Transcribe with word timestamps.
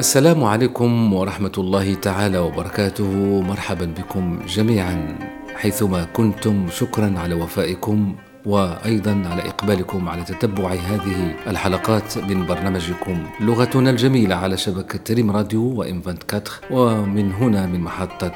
السلام 0.00 0.44
عليكم 0.44 1.12
ورحمة 1.12 1.52
الله 1.58 1.94
تعالى 1.94 2.38
وبركاته. 2.38 3.40
مرحبا 3.42 3.84
بكم 3.84 4.38
جميعا 4.48 5.18
حيثما 5.56 6.04
كنتم. 6.04 6.66
شكرا 6.70 7.14
على 7.18 7.34
وفائكم 7.34 8.14
وأيضا 8.46 9.22
على 9.30 9.42
إقبالكم 9.42 10.08
على 10.08 10.22
تتبع 10.24 10.72
هذه 10.72 11.36
الحلقات 11.46 12.18
من 12.18 12.46
برنامجكم. 12.46 13.26
لغتنا 13.40 13.90
الجميلة 13.90 14.36
على 14.36 14.56
شبكة 14.56 15.14
ريم 15.14 15.30
راديو 15.30 15.62
وإنفانت 15.62 16.22
كاتخ 16.22 16.60
ومن 16.70 17.32
هنا 17.32 17.66
من 17.66 17.80
محطة 17.80 18.32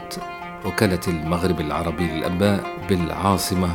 وكالة 0.66 1.00
المغرب 1.08 1.60
العربي 1.60 2.06
للأنباء 2.06 2.60
بالعاصمة 2.88 3.70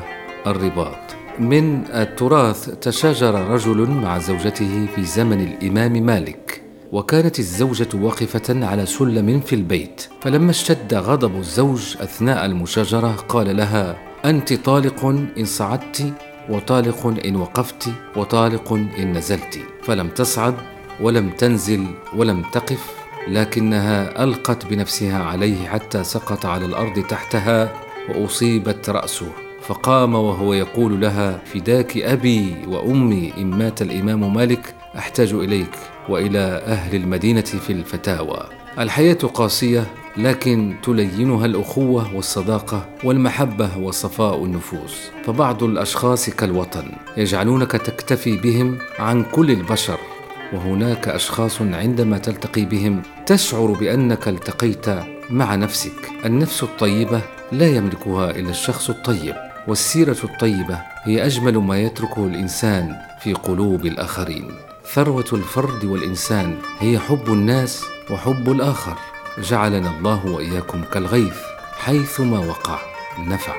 الرباط. 0.48 1.16
من 1.40 1.84
التراث 1.86 2.70
تشاجر 2.70 3.34
رجل 3.34 3.90
مع 3.90 4.18
زوجته 4.18 4.88
في 4.96 5.04
زمن 5.04 5.42
الإمام 5.42 5.94
مالك. 6.06 6.59
وكانت 6.92 7.40
الزوجة 7.40 7.88
واقفة 7.94 8.66
على 8.66 8.86
سلم 8.86 9.40
في 9.40 9.56
البيت. 9.56 10.08
فلما 10.22 10.52
اشتد 10.52 10.94
غضب 10.94 11.36
الزوج 11.36 11.98
أثناء 12.02 12.46
المشاجرة 12.46 13.12
قال 13.30 13.58
لها 13.58 13.98
أنت 14.26 14.54
طالق 14.54 15.06
إن 15.38 15.46
صعدت 15.46 16.14
وطالق 16.50 17.08
إن 17.26 17.36
وقفت 17.36 17.90
وطالق 18.16 18.74
إن 18.74 19.18
نزلت. 19.18 19.60
فلم 19.84 20.08
تصعد 20.08 20.56
ولم 21.02 21.30
تنزل 21.30 21.86
ولم 22.16 22.42
تقف 22.42 22.94
لكنها 23.28 24.24
ألقت 24.24 24.66
بنفسها 24.66 25.24
عليه 25.24 25.68
حتى 25.68 26.04
سقط 26.04 26.46
على 26.46 26.66
الأرض 26.66 27.00
تحتها 27.00 27.74
وأصيبت 28.10 28.90
رأسه. 28.90 29.49
فقام 29.62 30.16
وهو 30.16 30.54
يقول 30.54 31.02
لها 31.02 31.40
فداك 31.46 31.98
أبي 31.98 32.56
وأمي 32.68 33.34
إن 33.38 33.46
مات 33.46 33.82
الإمام 33.82 34.34
مالك 34.34 34.76
أحتاج 34.98 35.34
إليك 35.34 35.76
وإلى 36.10 36.40
أهل 36.66 36.96
المدينة 36.96 37.42
في 37.42 37.74
الفتاوى. 37.74 38.44
الحياة 38.80 39.14
قاسية 39.14 39.88
لكن 40.18 40.76
تلينها 40.84 41.46
الأخوة 41.46 42.16
والصداقة 42.16 42.86
والمحبة 43.04 43.78
وصفاء 43.78 44.46
النفوس. 44.46 45.12
فبعض 45.26 45.64
الأشخاص 45.64 46.30
كالوطن 46.30 46.92
يجعلونك 47.18 47.72
تكتفي 47.72 48.38
بهم 48.38 48.78
عن 49.00 49.24
كل 49.24 49.52
البشر 49.52 49.98
وهناك 50.54 51.08
أشخاص 51.08 51.62
عندما 51.62 52.18
تلتقي 52.18 52.66
بهم 52.66 53.02
تشعر 53.26 53.66
بأنك 53.66 54.28
التقيت 54.28 54.86
مع 55.30 55.56
نفسك. 55.56 56.12
النفس 56.26 56.64
الطيبة 56.64 57.22
لا 57.52 57.68
يملكها 57.68 58.32
إلا 58.32 58.50
الشخص 58.50 58.90
الطيب. 58.90 59.49
والسيرة 59.70 60.18
الطيبة 60.24 60.82
هي 61.04 61.26
أجمل 61.26 61.58
ما 61.58 61.80
يتركه 61.80 62.26
الإنسان 62.26 62.96
في 63.20 63.34
قلوب 63.34 63.86
الآخرين. 63.86 64.52
ثروة 64.94 65.26
الفرد 65.34 65.86
والإنسان 65.86 66.58
هي 66.80 67.00
حب 67.00 67.28
الناس 67.28 67.86
وحب 68.12 68.52
الآخر. 68.52 68.98
جعلنا 69.38 69.98
الله 69.98 70.26
وإياكم 70.26 70.82
كالغيث 70.94 71.38
حيثما 71.80 72.40
وقع 72.40 72.80
نفع. 73.20 73.54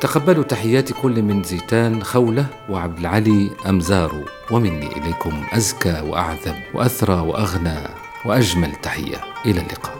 تقبلوا 0.00 0.44
تحيات 0.44 0.92
كل 0.92 1.22
من 1.22 1.42
زيتان 1.42 2.02
خولة 2.02 2.46
وعبد 2.68 2.98
العلي 2.98 3.50
امزارو 3.68 4.24
ومني 4.50 4.96
إليكم 4.96 5.44
أزكى 5.52 6.00
وأعذب 6.00 6.56
وأثرى 6.74 7.14
وأغنى. 7.14 7.78
وأجمل 8.24 8.72
تحية. 8.82 9.20
إلى 9.46 9.60
اللقاء. 9.60 9.99